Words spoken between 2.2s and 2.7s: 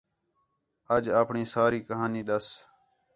ݙَس